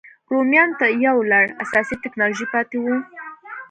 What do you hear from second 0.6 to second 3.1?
ته یو لړ اساسي ټکنالوژۍ پاتې وو.